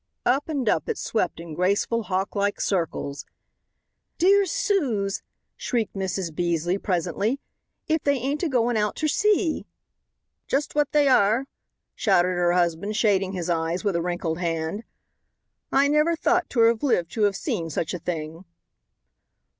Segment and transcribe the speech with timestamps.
[0.25, 3.23] Up and up it swept in graceful hawk like circles.
[4.17, 5.21] "Dear Suz!"
[5.55, 6.33] shrieked Mrs.
[6.33, 7.39] Beasley presently,
[7.87, 9.67] "if they ain't agoin' out ter sea!"
[10.47, 11.45] "Just what they air,"
[11.93, 14.85] shouted her husband, shading his eyes with a wrinkled hand.
[15.71, 18.45] "I never thought ter have lived ter have seen such a thing!"